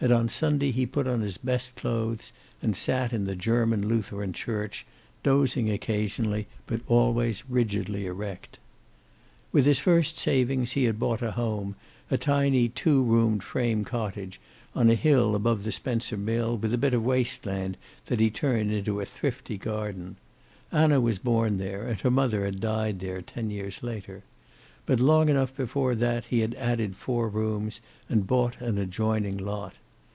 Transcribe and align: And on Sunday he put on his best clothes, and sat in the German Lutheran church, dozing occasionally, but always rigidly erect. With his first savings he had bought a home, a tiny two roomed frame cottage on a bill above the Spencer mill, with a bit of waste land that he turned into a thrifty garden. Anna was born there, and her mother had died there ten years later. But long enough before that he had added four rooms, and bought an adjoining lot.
And 0.00 0.12
on 0.12 0.28
Sunday 0.28 0.70
he 0.70 0.86
put 0.86 1.08
on 1.08 1.22
his 1.22 1.38
best 1.38 1.74
clothes, 1.74 2.30
and 2.62 2.76
sat 2.76 3.12
in 3.12 3.24
the 3.24 3.34
German 3.34 3.88
Lutheran 3.88 4.32
church, 4.32 4.86
dozing 5.24 5.68
occasionally, 5.68 6.46
but 6.68 6.82
always 6.86 7.42
rigidly 7.50 8.06
erect. 8.06 8.60
With 9.50 9.66
his 9.66 9.80
first 9.80 10.16
savings 10.16 10.70
he 10.74 10.84
had 10.84 11.00
bought 11.00 11.20
a 11.20 11.32
home, 11.32 11.74
a 12.12 12.16
tiny 12.16 12.68
two 12.68 13.02
roomed 13.02 13.42
frame 13.42 13.84
cottage 13.84 14.38
on 14.72 14.88
a 14.88 14.94
bill 14.94 15.34
above 15.34 15.64
the 15.64 15.72
Spencer 15.72 16.16
mill, 16.16 16.56
with 16.56 16.72
a 16.72 16.78
bit 16.78 16.94
of 16.94 17.04
waste 17.04 17.44
land 17.44 17.76
that 18.06 18.20
he 18.20 18.30
turned 18.30 18.70
into 18.70 19.00
a 19.00 19.04
thrifty 19.04 19.56
garden. 19.58 20.14
Anna 20.70 21.00
was 21.00 21.18
born 21.18 21.58
there, 21.58 21.88
and 21.88 21.98
her 22.02 22.10
mother 22.12 22.44
had 22.44 22.60
died 22.60 23.00
there 23.00 23.20
ten 23.20 23.50
years 23.50 23.82
later. 23.82 24.22
But 24.86 25.00
long 25.00 25.28
enough 25.28 25.56
before 25.56 25.96
that 25.96 26.26
he 26.26 26.38
had 26.38 26.54
added 26.54 26.94
four 26.94 27.28
rooms, 27.28 27.80
and 28.08 28.28
bought 28.28 28.60
an 28.60 28.78
adjoining 28.78 29.38
lot. 29.38 29.74